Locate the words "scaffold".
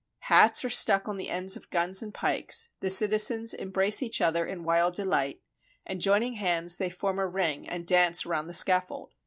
8.55-9.13